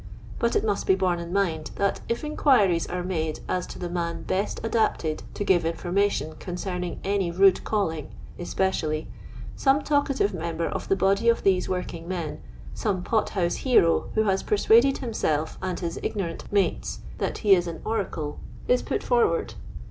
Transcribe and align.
But 0.39 0.55
it 0.55 0.63
must 0.65 0.87
be 0.87 0.95
borne 0.95 1.19
in 1.19 1.31
mind 1.31 1.69
that 1.75 2.01
if 2.09 2.23
inquiries 2.23 2.87
are 2.87 3.03
made 3.03 3.41
as 3.47 3.67
to 3.67 3.77
the 3.77 3.87
man 3.87 4.23
best 4.23 4.59
adapted 4.63 5.21
to 5.35 5.43
give 5.43 5.61
informa 5.61 6.09
tion 6.09 6.37
concerning 6.39 6.99
any 7.03 7.29
rude 7.29 7.63
calling 7.63 8.09
(especially), 8.39 9.11
some 9.55 9.83
talkatire 9.83 10.33
member 10.33 10.65
of 10.67 10.87
the 10.87 10.95
body 10.95 11.29
of 11.29 11.43
these 11.43 11.69
working 11.69 12.07
men, 12.07 12.41
some 12.73 13.03
pot 13.03 13.29
house 13.37 13.57
hero 13.57 14.09
who 14.15 14.23
has 14.23 14.41
pursuaded 14.41 14.97
himself 14.97 15.59
and 15.61 15.81
his 15.81 15.99
ignorant 16.01 16.51
mates 16.51 17.01
that 17.19 17.37
he 17.45 17.53
is 17.53 17.67
an 17.67 17.77
orade, 17.85 18.37
is 18.67 18.81
put 18.81 19.03
forward. 19.03 19.53